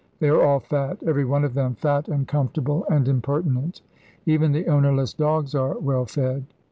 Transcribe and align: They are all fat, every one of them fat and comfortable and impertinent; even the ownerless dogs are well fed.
They 0.19 0.29
are 0.29 0.41
all 0.41 0.59
fat, 0.59 0.97
every 1.05 1.25
one 1.25 1.43
of 1.45 1.53
them 1.53 1.75
fat 1.75 2.07
and 2.07 2.27
comfortable 2.27 2.87
and 2.89 3.07
impertinent; 3.07 3.81
even 4.25 4.51
the 4.51 4.65
ownerless 4.67 5.13
dogs 5.13 5.53
are 5.53 5.77
well 5.77 6.05
fed. 6.07 6.43